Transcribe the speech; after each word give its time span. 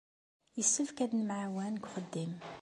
Yessefk 0.57 0.97
ad 1.03 1.11
nemɛawan 1.15 1.73
deg 1.77 1.85
uxeddim. 1.87 2.33